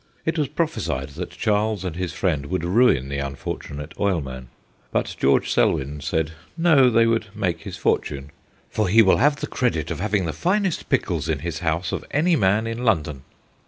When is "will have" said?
9.03-9.35